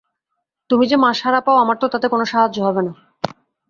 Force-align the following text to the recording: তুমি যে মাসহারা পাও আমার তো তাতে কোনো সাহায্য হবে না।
তুমি 0.69 0.85
যে 0.87 0.95
মাসহারা 0.95 1.39
পাও 1.41 1.57
আমার 1.57 1.77
তো 1.77 1.85
তাতে 1.87 2.07
কোনো 2.07 2.25
সাহায্য 2.25 2.57
হবে 2.61 2.81
না। 2.87 2.93